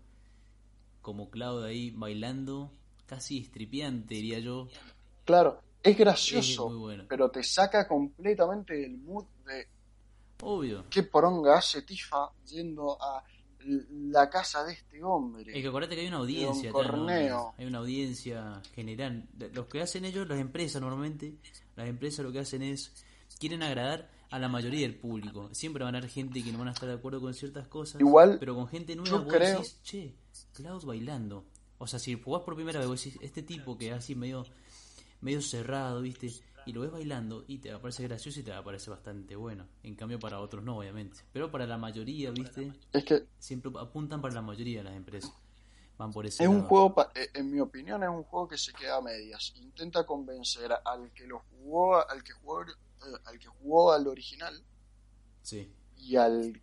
[1.03, 2.71] como Cloud ahí bailando,
[3.07, 4.69] casi estripiante, diría yo.
[5.25, 7.05] Claro, es gracioso, bueno.
[7.09, 9.69] pero te saca completamente del mood de
[10.43, 10.85] Obvio.
[10.91, 13.23] qué poronga hace Tifa yendo a
[13.65, 15.53] la casa de este hombre.
[15.57, 16.73] Es que acordate que hay una audiencia.
[16.73, 17.55] Corneo.
[17.57, 19.29] Hay una audiencia general.
[19.53, 21.37] Los que hacen ellos, las empresas normalmente,
[21.77, 22.93] las empresas lo que hacen es,
[23.39, 25.49] quieren agradar a la mayoría del público.
[25.53, 28.01] Siempre van a haber gente que no van a estar de acuerdo con ciertas cosas.
[28.01, 30.15] Igual, pero con gente nueva vos creo- decís, che,
[30.55, 31.45] Cloud bailando.
[31.79, 34.45] O sea, si jugás por primera vez, vos decís, este tipo que es así medio,
[35.21, 36.31] medio cerrado, ¿viste?
[36.65, 38.91] Y lo ves bailando y te va a parecer gracioso y te va a parecer
[38.91, 39.67] bastante bueno.
[39.83, 41.19] En cambio, para otros no, obviamente.
[41.33, 42.73] Pero para la mayoría, ¿viste?
[42.93, 45.33] es que Siempre apuntan para la mayoría de las empresas.
[45.99, 46.69] Van por ese es un lado.
[46.69, 49.53] juego, pa- eh, en mi opinión, es un juego que se queda a medias.
[49.57, 52.65] Intenta convencer al que lo jugó, al que jugó,
[53.25, 54.65] al que jugó al original
[55.43, 55.75] Sí.
[55.97, 56.61] y al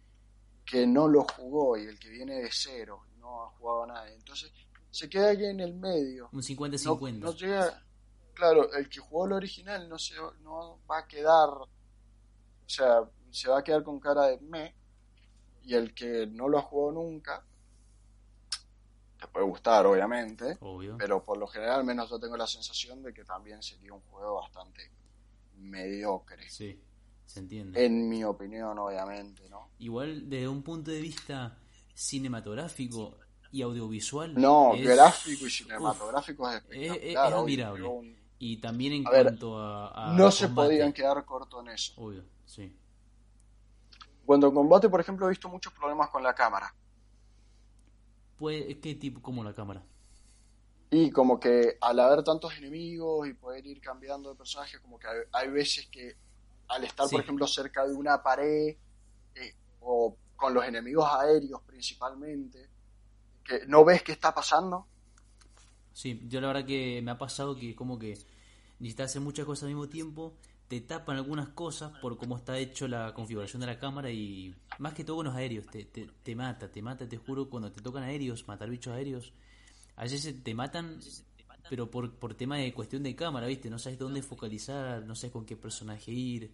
[0.66, 4.12] que no lo jugó y el que viene de cero, no ha jugado nada.
[4.14, 4.52] Entonces
[4.92, 6.30] se queda aquí en el medio.
[6.32, 7.20] Un No, 50-50.
[7.20, 7.84] no llega,
[8.34, 11.68] claro, el que jugó el original no se no va a quedar, o
[12.68, 14.76] sea, se va a quedar con cara de me
[15.64, 17.44] y el que no lo ha jugado nunca
[19.20, 20.96] te puede gustar, obviamente, Obvio.
[20.98, 24.00] pero por lo general, al menos yo tengo la sensación de que también sería un
[24.02, 24.92] juego bastante
[25.60, 26.50] mediocre.
[26.50, 26.82] Sí,
[27.26, 27.86] se entiende.
[27.86, 29.70] En mi opinión, obviamente, ¿no?
[29.80, 31.58] Igual, desde un punto de vista
[31.94, 33.18] cinematográfico
[33.52, 34.34] y audiovisual.
[34.36, 37.84] No, es- gráfico y Uf, cinematográfico es admirable.
[37.88, 40.12] un- y también en A ver, cuanto a.
[40.12, 40.70] a no se combate.
[40.70, 41.94] podían quedar cortos en eso.
[41.98, 42.74] Obvio, sí.
[44.26, 46.74] Cuando en combate, por ejemplo, he visto muchos problemas con la cámara.
[48.38, 49.22] Pues, ¿qué tipo?
[49.22, 49.84] como la cámara?
[50.92, 55.08] Y como que al haber tantos enemigos y poder ir cambiando de personaje, como que
[55.08, 56.16] hay, hay veces que
[56.68, 57.16] al estar, Sí.
[57.16, 58.76] por ejemplo, cerca de una pared
[59.36, 62.70] eh, o con los enemigos aéreos principalmente,
[63.44, 64.88] que no ves qué está pasando.
[65.94, 68.18] Sí, yo la verdad que me ha pasado que como que
[68.80, 70.34] necesitas hacer muchas cosas al mismo tiempo,
[70.68, 74.94] te tapan algunas cosas por cómo está hecho la configuración de la cámara y más
[74.94, 77.82] que todo con los aéreos, te, te, te mata, te mata, te juro, cuando te
[77.82, 79.34] tocan aéreos, matar bichos aéreos,
[80.00, 81.00] a veces te matan,
[81.70, 83.70] pero por, por tema de cuestión de cámara, ¿viste?
[83.70, 86.52] No sabes dónde focalizar, no sabes con qué personaje ir.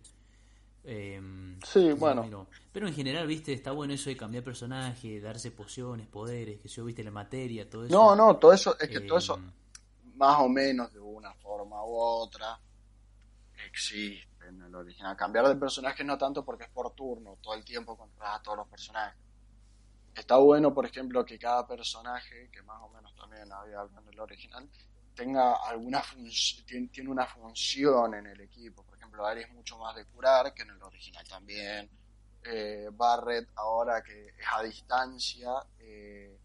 [0.83, 2.21] Em, Sí, no, bueno.
[2.23, 3.53] pero- Pero en general, ¿viste?
[3.53, 7.03] Está bueno eso de cambiar personaje, darse pociones, poderes, que yo, ¿viste?
[7.03, 7.95] La materia, todo eso.
[7.95, 9.51] No, no, todo eso, es que todo eso, Em,
[10.15, 12.59] más o menos de una forma u otra,
[13.67, 15.15] existe en el original.
[15.15, 18.57] Cambiar de personaje no tanto porque es por turno, todo el tiempo controlas a todos
[18.59, 19.17] los personajes.
[20.15, 24.19] Está bueno, por ejemplo, que cada personaje, que más o menos también había en el
[24.19, 24.69] original,
[25.13, 26.01] tenga alguna
[26.65, 28.83] tiene, tiene una función en el equipo.
[28.83, 31.89] Por ejemplo, Ares es mucho más de curar, que en el original también.
[32.43, 36.37] Eh, Barret, ahora que es a distancia, eh,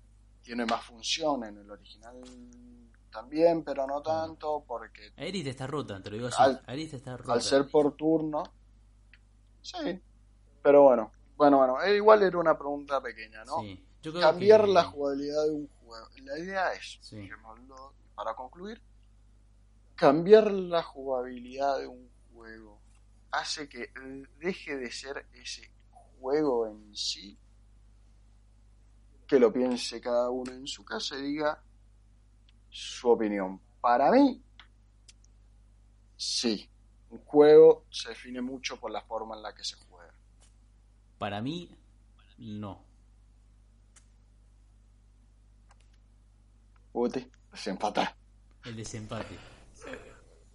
[0.42, 2.20] tiene más función en el original
[3.10, 6.42] también, pero no tanto, porque Aerith está rota, te lo digo así.
[6.42, 7.32] Al- está rota.
[7.34, 8.42] al ser por turno,
[9.62, 10.00] sí,
[10.62, 13.60] pero bueno, bueno, bueno, eh, igual era una pregunta pequeña, ¿no?
[13.62, 13.82] Sí.
[14.02, 16.08] Yo creo Cambiar que- la jugabilidad de un juego.
[16.22, 17.30] La idea es, Sí.
[18.14, 18.82] para concluir,
[19.94, 22.78] cambiar la jugabilidad de un juego
[23.30, 23.90] hace que
[24.38, 25.70] deje de ser ese
[26.18, 27.38] juego en sí,
[29.26, 31.62] que lo piense cada uno en su casa y diga
[32.68, 33.58] su opinión.
[33.80, 34.42] Para mí,
[36.18, 36.68] sí,
[37.08, 39.89] un juego se define mucho por la forma en la que se juega.
[41.20, 41.68] Para mí,
[42.38, 42.82] no.
[46.94, 48.16] Uti, desempatar.
[48.64, 49.36] El desempate.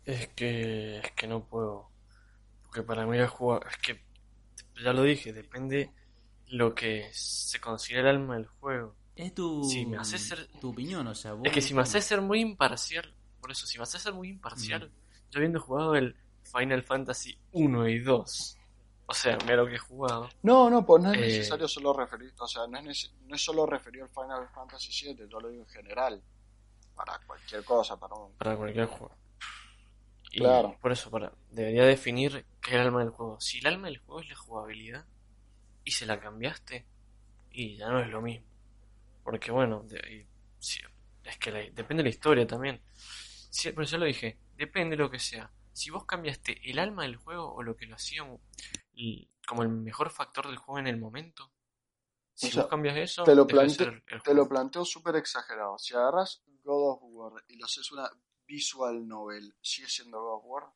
[0.06, 1.92] Es que, es que no puedo.
[2.64, 4.04] Porque para mí el juego, es que,
[4.84, 5.92] ya lo dije, depende
[6.48, 8.96] lo que se considera el alma del juego.
[9.16, 11.84] Es tu, Si me haces ser- tu opinión, o sea, vos Es que si me
[11.84, 14.92] haces ser muy imparcial, por eso, si me haces ser muy imparcial,
[15.30, 18.58] yo habiendo jugado el Final Fantasy 1 y 2,
[19.08, 20.30] o sea, mira lo que he jugado.
[20.44, 21.22] No, no, pues no es Eh.
[21.22, 25.28] necesario solo referir, o sea, no es, no es solo referir al Final Fantasy VII,
[25.30, 26.22] yo lo digo en general,
[26.96, 28.34] para cualquier cosa, para un...
[28.38, 29.16] para cualquier juego.
[30.32, 30.78] Y Claro.
[30.82, 33.40] por eso, para, debería definir qué es el alma del juego.
[33.40, 35.06] Si el alma del juego es la jugabilidad
[35.84, 36.86] y se la cambiaste,
[37.52, 38.46] y ya no es lo mismo.
[39.24, 40.28] Porque bueno, de- y-
[40.60, 40.80] sí,
[41.24, 42.82] es que la- depende de la historia también.
[42.94, 45.50] Sí, pero yo lo dije, depende de lo que sea.
[45.72, 48.24] Si vos cambiaste el alma del juego o lo que lo hacía
[49.48, 51.52] como el mejor factor del juego en el momento,
[52.34, 55.78] si O sea, vos cambias eso, te lo de plante- Te lo planteo súper exagerado.
[55.78, 58.10] Si agarras God of War y lo haces una
[58.48, 60.74] visual novel, ¿sigue siendo God of War?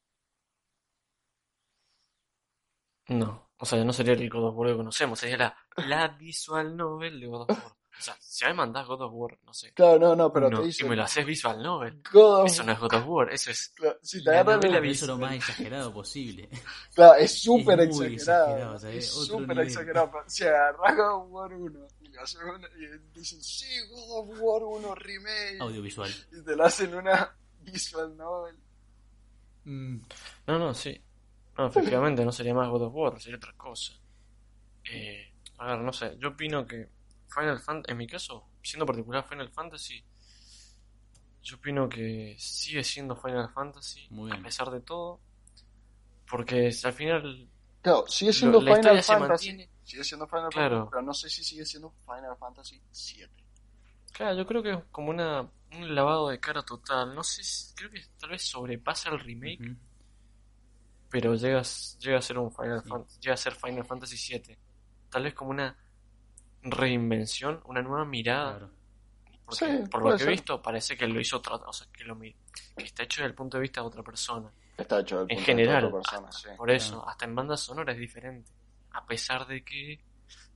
[3.10, 6.78] No, o sea, no sería el God of War que conocemos, sería la, la visual
[6.78, 7.76] novel de God of War.
[8.00, 10.32] O sea, si a mí me mandás God of War, no sé, Claro, no, no,
[10.32, 12.94] pero uno, te dicen me lo haces visual novel, God of eso no es God
[12.94, 13.70] of War, eso es...
[13.76, 16.50] Claro, si te la agarras novela es lo más exagerado posible.
[16.96, 18.14] Claro, es súper exagerado.
[18.16, 19.68] exagerado, o sea, es súper nivel.
[19.68, 20.12] exagerado.
[20.12, 24.20] pero Si agarras God of War 1 y le haces una, y dicen, sí, God
[24.32, 25.58] of War 1 remake.
[25.60, 26.10] Audiovisual.
[26.32, 28.56] Y te lo hacen una visual novel.
[29.66, 29.98] Mm,
[30.48, 31.00] No, no, sí.
[31.58, 33.92] No, efectivamente, no sería más God of War, sería otra cosa.
[34.90, 36.88] Eh, a ver, no sé, yo opino que
[37.30, 40.04] Final Fantasy, en mi caso, siendo particular Final Fantasy,
[41.42, 45.20] yo opino que sigue siendo Final Fantasy, Muy a pesar de todo,
[46.30, 47.50] porque al final
[47.82, 49.28] Claro, sigue siendo Lo- Final Fantasy.
[49.52, 49.70] mantiene.
[49.84, 50.76] Sigue siendo Final Claro.
[50.76, 53.32] Fantasy, pero no sé si sigue siendo Final Fantasy 7.
[54.12, 57.16] Claro, yo creo que es como una, un lavado de cara total.
[57.16, 59.76] No sé, si- creo que tal vez sobrepasa el remake,
[61.10, 61.64] pero llega,
[62.00, 62.90] llega a ser un Final Sí.
[62.90, 64.58] Fantasy, llega a ser Final Fantasy VII.
[65.10, 65.76] Tal vez como una
[66.64, 68.58] reinvención, una nueva mirada.
[68.58, 68.72] Claro.
[69.46, 72.04] Porque Sí, por lo que he visto parece que lo hizo otra, o sea, que
[72.04, 72.36] lo mi-
[72.78, 74.52] que está hecho desde el punto de vista de otra persona.
[74.78, 76.56] Está hecho del En punto de general, otra persona, hasta- sí.
[76.56, 78.52] por eso, hasta en banda sonora es diferente.
[78.92, 80.00] A pesar de que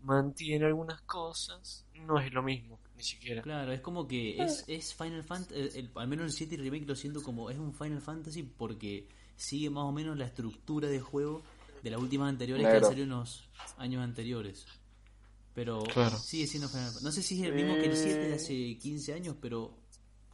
[0.01, 3.41] mantiene algunas cosas, no es lo mismo, ni siquiera.
[3.41, 7.23] Claro, es como que es, es Final Fantasy, al menos el 7 Remake lo siento
[7.23, 11.41] como es un Final Fantasy porque sigue más o menos la estructura de juego
[11.81, 12.85] de las últimas anteriores que Negro.
[12.87, 14.67] han salido en los años anteriores.
[15.55, 16.17] Pero Claro.
[16.17, 17.05] sigue siendo Final Fantasy.
[17.05, 19.77] No sé si es el mismo que el 7 de hace 15 años, pero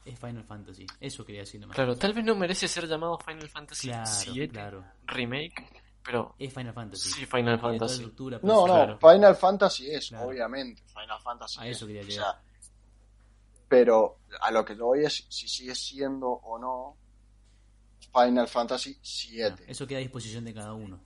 [0.05, 0.85] es Final Fantasy.
[1.01, 1.75] Eso quería decir nomás.
[1.75, 4.85] Claro, tal vez no merece ser llamado Final Fantasy Claro, VII claro.
[5.07, 5.69] Remake,
[6.03, 7.09] pero Es Final Fantasy.
[7.09, 8.03] sí Final Fantasy.
[8.43, 8.97] No, no, Claro.
[8.99, 10.29] Final Fantasy es, Claro.
[10.29, 10.81] obviamente.
[10.87, 11.75] Final Fantasy A es.
[11.77, 12.25] eso quería O llegar.
[12.33, 12.41] sea,
[13.67, 16.95] pero a lo que yo voy es si sigue siendo o no
[18.13, 19.65] Final Fantasy 7.
[19.67, 20.99] Eso queda a disposición de cada uno.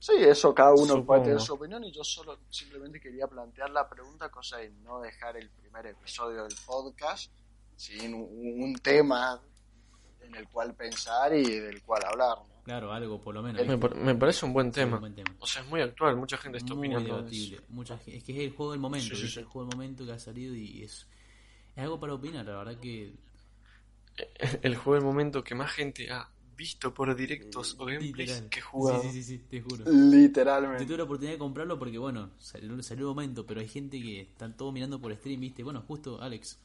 [0.00, 1.06] Sí, eso cada uno Supongo.
[1.06, 4.98] puede tener su opinión y yo solo simplemente quería plantear la pregunta, cosa de no
[5.00, 7.30] dejar el primer episodio del podcast
[7.76, 9.40] sin un, un tema
[10.22, 12.38] en el cual pensar y del cual hablar.
[12.38, 12.62] ¿no?
[12.64, 13.66] Claro, algo por lo menos.
[13.66, 14.94] Me, par- me parece un buen tema.
[14.96, 15.34] un buen tema.
[15.38, 17.60] O sea, es muy actual, mucha gente está muy opinando debatible.
[17.68, 19.34] Mucha es que es el juego del momento, Sí, sí, ¿viste?
[19.34, 19.40] sí.
[19.40, 21.06] el juego del momento que ha salido y es, es
[21.76, 23.14] Es algo para opinar, la verdad que.
[24.62, 26.28] El juego del momento que más gente ha
[26.60, 29.00] visto por directos o gameplays que jugado.
[29.02, 29.84] Sí, sí, sí, sí, te juro.
[29.84, 30.84] Yo Literalmente.
[30.84, 34.20] tuve la oportunidad de comprarlo porque, bueno, salió, salió el momento, pero hay gente que
[34.20, 35.62] están todos mirando por stream, ¿viste?
[35.62, 36.58] Bueno, justo Alex.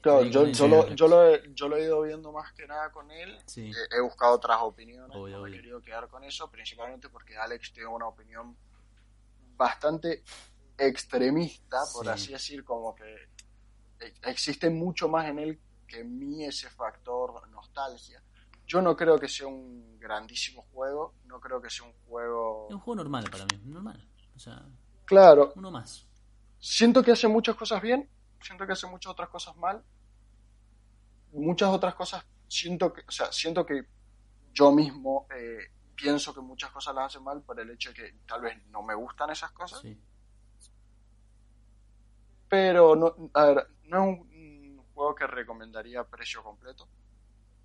[0.00, 2.90] Claro, yo, yo, lo, yo, lo he, yo lo he ido viendo más que nada
[2.90, 3.38] con él.
[3.46, 3.70] Sí.
[3.70, 5.16] He, he buscado otras opiniones.
[5.16, 8.56] Obvio, no me he querido quedar con eso, principalmente porque Alex tiene una opinión
[9.56, 10.24] bastante
[10.76, 12.10] extremista, por Sí.
[12.10, 13.04] así decir, como que
[14.00, 18.20] e- existe mucho más en él que en mí ese factor nostalgia.
[18.66, 22.66] Yo no creo que sea un grandísimo juego, no creo que sea un juego...
[22.68, 24.08] Es un juego normal para mí, normal.
[24.34, 24.66] O sea,
[25.04, 26.06] Claro, uno más.
[26.58, 28.08] siento que hace muchas cosas bien,
[28.40, 29.82] siento que hace muchas otras cosas mal.
[31.32, 33.86] Muchas otras cosas siento que, o sea, siento que
[34.52, 38.12] yo mismo eh, pienso que muchas cosas las hace mal por el hecho de que
[38.26, 39.98] tal vez no me gustan esas cosas, Sí.
[42.48, 46.88] pero no, a ver, no es un, un juego que recomendaría a precio completo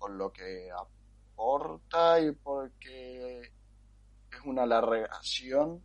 [0.00, 5.84] por lo que aporta y porque es una alargación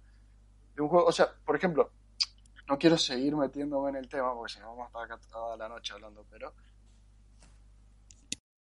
[0.74, 1.92] de un juego, o sea, por ejemplo,
[2.68, 5.58] no quiero seguir metiéndome en el tema porque si no vamos a estar acá toda
[5.58, 6.54] la noche hablando, pero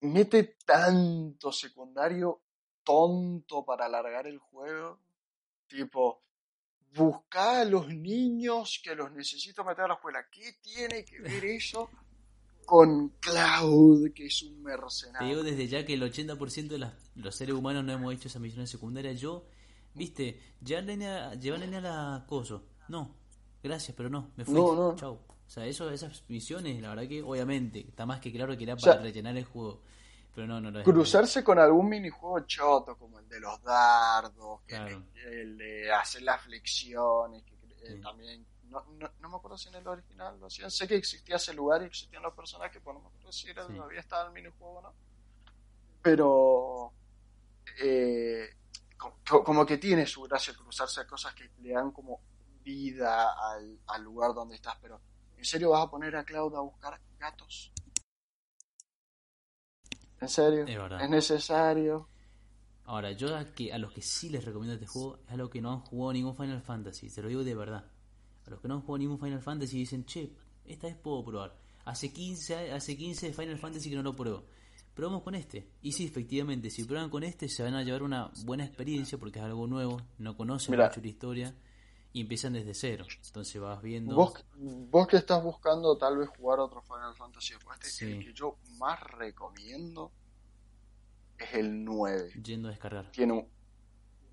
[0.00, 2.42] mete tanto secundario
[2.82, 4.98] tonto para alargar el juego,
[5.68, 6.24] tipo,
[6.94, 10.26] busca a los niños que los necesito meter a la escuela.
[10.30, 11.90] ¿Qué tiene que ver eso
[12.64, 15.42] con Cloud, que es un Te digo mercenario?
[15.42, 18.70] desde ya que el 80% de las- los seres humanos no hemos hecho esas misiones
[18.70, 19.20] secundarias.
[19.20, 19.44] Yo,
[19.94, 22.64] viste, llevar nene, llevar nene a la coso.
[22.88, 23.14] No,
[23.62, 24.54] gracias, pero no, me fui.
[24.54, 24.96] No, no.
[24.96, 25.12] Chau.
[25.46, 28.78] O sea, eso, esas misiones, la verdad que obviamente, está más que claro que era
[28.78, 29.82] sea, para rellenar el juego.
[30.34, 30.84] Pero no, no lo es.
[30.84, 35.04] Cruzarse con algún minijuego choto, como el de los dardos, que Claro.
[35.26, 37.54] el, el de hacer las flexiones, que
[37.86, 38.00] eh, Sí.
[38.00, 41.36] también, no, no, no me acuerdo si en el original lo hacían, sé que existía
[41.36, 43.74] ese lugar y existían los personajes, pero no me acuerdo si era, Sí.
[43.74, 44.94] todavía estaba el minijuego o no.
[46.02, 46.92] Pero
[47.82, 48.48] eh,
[48.98, 52.20] co- co- como que tiene su gracia cruzarse cosas que le dan como
[52.62, 55.00] vida al, al lugar donde estás, pero
[55.36, 57.72] ¿en serio vas a poner a Cloud a buscar gatos?
[60.20, 60.64] ¿En serio?
[60.64, 61.02] Es.
[61.02, 62.08] ¿Es necesario?
[62.86, 65.48] Ahora, yo a, que, a los que sí les recomiendo este juego es a los
[65.50, 67.90] que no han jugado ningún Final Fantasy, se lo digo de verdad.
[68.46, 70.30] A los que no han jugado ningún Final Fantasy dicen, che,
[70.66, 71.54] esta vez puedo probar.
[71.84, 74.44] Hace 15, hace 15 Final Fantasy que no lo pruebo.
[74.94, 75.66] Probamos con este.
[75.82, 79.38] Y sí, efectivamente, si prueban con este se van a llevar una buena experiencia porque
[79.40, 81.54] es algo nuevo, no conocen mucho la historia
[82.12, 83.04] y empiezan desde cero.
[83.26, 84.14] Entonces vas viendo...
[84.14, 88.12] Vos, vos que estás buscando tal vez jugar otro Final Fantasy después, este, Sí.
[88.12, 90.12] el que yo más recomiendo
[91.38, 92.30] es el 9.
[92.42, 93.10] Yendo a descargar.
[93.10, 93.48] Tiene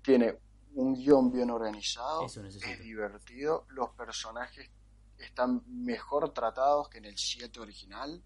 [0.02, 0.36] tiene
[0.74, 4.70] un guion bien organizado, es divertido, los personajes
[5.18, 8.22] están mejor tratados que en el 7 original,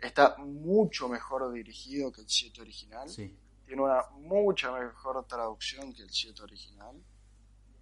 [0.00, 3.34] está mucho mejor dirigido que el 7 original, Sí.
[3.66, 7.02] tiene una mucha mejor traducción que el 7 original.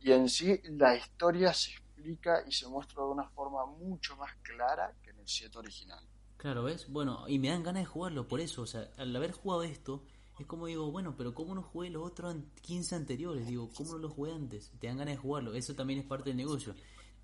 [0.00, 4.34] Y en sí la historia se explica y se muestra de una forma mucho más
[4.42, 6.06] clara que en el 7 original.
[6.36, 6.90] Claro, ¿ves?
[6.90, 8.62] Bueno, y me dan ganas de jugarlo por eso.
[8.62, 10.02] O sea, al haber jugado esto,
[10.38, 13.46] es como digo, bueno, pero ¿cómo no jugué los otros an- 15 anteriores?
[13.46, 14.70] Digo, ¿cómo no los jugué antes?
[14.80, 15.54] Te dan ganas de jugarlo.
[15.54, 16.74] Eso también es parte del negocio.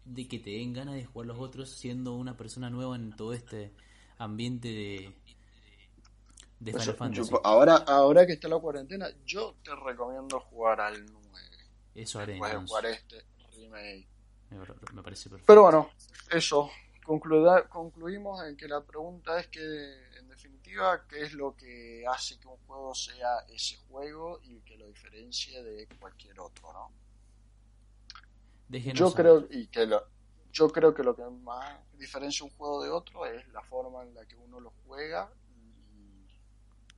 [0.05, 3.33] De que te den ganas de jugar los otros siendo una persona nueva en todo
[3.35, 3.73] este
[4.18, 5.14] ambiente de,
[6.61, 7.31] de Final Fantasy.
[7.31, 11.49] yo- ahora, ahora que está la cuarentena, yo te recomiendo jugar al 9.
[11.94, 12.38] Eso haré.
[12.38, 13.25] Jugar este
[13.57, 14.07] remake.
[14.94, 15.46] Me, parece perfecto.
[15.46, 15.90] Pero bueno,
[16.31, 16.70] eso.
[17.05, 19.61] Concluimos en que la pregunta es que,
[20.18, 20.60] en definitiva,
[21.09, 25.62] ¿qué es lo que hace que un juego sea ese juego y que lo diferencie
[25.62, 26.94] de cualquier otro, no?
[28.68, 29.26] Déjenos Yo saber.
[29.26, 30.09] creo y que lo,
[30.52, 34.14] yo creo que lo que más diferencia un juego de otro es la forma en
[34.14, 36.28] la que uno lo juega y,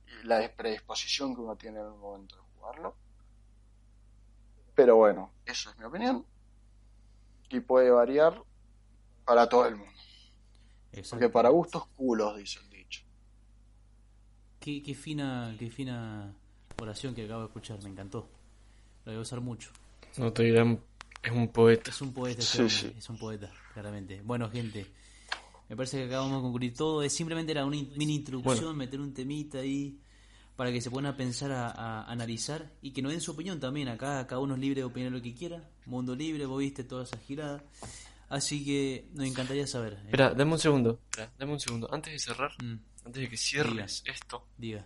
[0.05, 2.97] y la predisposición que uno tiene en el momento de jugarlo.
[4.75, 6.27] Pero bueno, eso es mi opinión
[7.49, 8.43] y puede variar
[9.25, 10.01] para todo el mundo,
[10.91, 11.17] Exacto.
[11.19, 12.72] porque para gustos culos dice el dicho.
[14.63, 16.33] Qué, qué fina, qué fina
[16.81, 18.29] oración que acabo de escuchar, me encantó.
[19.05, 19.71] Lo voy a usar mucho.
[20.17, 20.79] No te dirán,
[21.21, 21.89] es un poeta.
[21.91, 22.93] Es un poeta, Sí, sí.
[22.97, 24.21] es un poeta, claramente.
[24.23, 24.85] Bueno, gente,
[25.67, 27.03] me parece que acabamos de concluir todo.
[27.03, 29.99] Es simplemente era una in- mini introducción, meter un temita ahí
[30.55, 33.59] para que se puedan a pensar, a, a analizar y que nos den su opinión
[33.59, 33.89] también.
[33.89, 35.67] Acá cada uno es libre de opinar lo que quiera.
[35.87, 37.63] Mundo libre, vos viste toda esa girada.
[38.29, 39.93] Así que nos encantaría saber.
[39.93, 40.99] eh, Espera, dame un segundo.
[41.09, 41.93] Espera, dame un segundo.
[41.93, 42.75] Antes de cerrar, mm,
[43.05, 44.85] antes de que cierres esto, diga.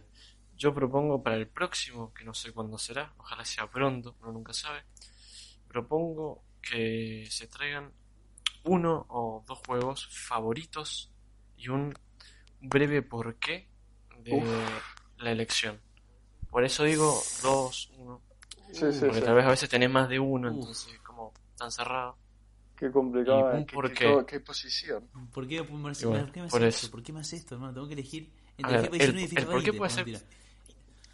[0.57, 4.53] yo propongo para el próximo, que no sé cuándo será, ojalá sea pronto, uno nunca
[4.53, 4.83] sabe.
[5.67, 7.91] Propongo que se traigan
[8.63, 11.11] uno o dos juegos favoritos
[11.57, 11.93] y un
[12.59, 13.69] breve porqué
[14.23, 14.43] de
[15.17, 15.79] la elección.
[16.49, 18.21] Por eso digo dos, uno.
[18.71, 19.25] Sí, sí, Porque sí.
[19.25, 20.55] tal vez a veces tenés más de uno, Uf.
[20.55, 22.17] entonces como tan cerrado.
[22.77, 23.57] Qué complicado.
[23.57, 24.25] ¿Y eh, qué, por qué qué?
[24.27, 25.07] qué posición.
[25.33, 25.93] ¿Por qué, por, bueno,
[26.25, 26.85] ¿por qué me por haces eso.
[26.85, 26.91] esto?
[26.91, 27.73] ¿Por qué me haces esto, hermano?
[27.73, 29.77] Tengo que elegir entre ver, FIFA 19 y el- FIFA el por qué 20.
[29.77, 30.25] puede ser- mentira.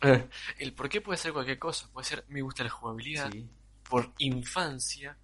[0.59, 1.89] El porqué puede ser cualquier cosa.
[1.93, 3.47] Puede ser me gusta la jugabilidad, Sí,
[3.89, 5.17] por infancia,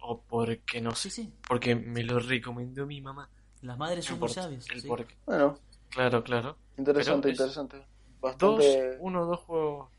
[0.00, 1.32] o porque no sé, sí, sí.
[1.46, 3.28] porque me lo recomendó mi mamá.
[3.62, 4.68] Las madres son muy sabias.
[4.70, 4.88] el sí.
[4.88, 5.14] porqué.
[5.26, 5.58] Bueno,
[5.90, 6.56] Claro, claro.
[6.76, 7.76] interesante, Pero interesante.
[7.76, 8.96] Dos, Bastante.
[9.00, 9.90] uno, dos juegos.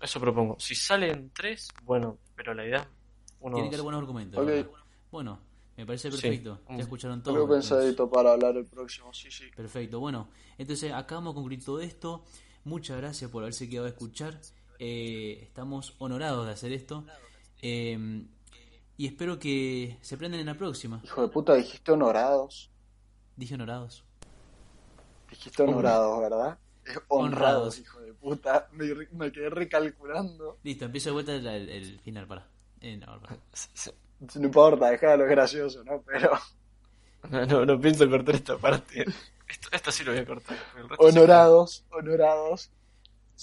[0.00, 0.56] Eso propongo.
[0.60, 2.86] Si salen tres, bueno, pero la idea,
[3.40, 4.46] uno, Tienen que haber buenos argumentos.
[5.10, 5.38] Bueno,
[5.76, 6.16] me parece Sí.
[6.16, 6.60] perfecto.
[6.68, 6.76] Mm.
[6.76, 7.34] Ya escucharon todo.
[7.34, 9.12] Algo pensadito para hablar el próximo.
[9.14, 9.44] Sí, sí.
[9.54, 10.28] Perfecto, bueno,
[10.58, 12.24] entonces acá vamos a concluir todo esto.
[12.64, 14.40] Muchas gracias por haberse quedado a escuchar.
[14.78, 17.04] Eh, estamos honorados de hacer esto.
[17.62, 18.24] Eh,
[18.98, 21.00] y espero que se prendan en la próxima.
[21.04, 22.70] Hijo de puta, dijiste honorados.
[23.36, 24.04] Dije honorados.
[25.30, 26.58] Dijiste honorados, ¿verdad?
[26.84, 27.78] Es honrados, Honrados.
[27.80, 28.68] hijo de puta.
[28.72, 30.58] Me, me quedé recalculando.
[30.62, 32.48] Listo, empiezo de vuelta el, el- el final, para.
[32.86, 33.20] Eh, no.
[34.34, 36.02] No importa, déjalo, gracioso, ¿no?
[36.06, 36.30] Pero
[37.30, 39.04] No, no, no pienso cortar esta parte.
[39.46, 40.56] Esto, esto sí lo voy a cortar.
[40.76, 41.18] el resto sí.
[41.18, 42.70] honorados, honorados.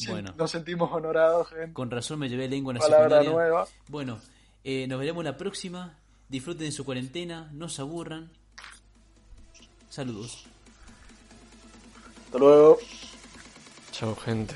[0.07, 0.33] Bueno.
[0.35, 1.73] Nos sentimos honorados, gente.
[1.73, 3.31] Con razón me llevé lengua en la Palabra secundaria.
[3.31, 3.67] nueva.
[3.87, 4.19] Bueno,
[4.63, 5.99] eh, nos veremos la próxima.
[6.27, 8.31] Disfruten de su cuarentena, no se aburran.
[9.89, 10.45] Saludos.
[12.25, 12.79] Hasta luego.
[13.91, 14.55] Chao, gente.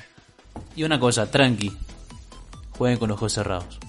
[0.76, 1.78] Y una cosa, tranqui.
[2.72, 3.80] Jueguen con los ojos cerrados.